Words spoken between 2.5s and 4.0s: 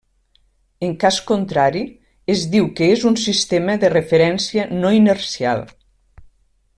diu que és un sistema de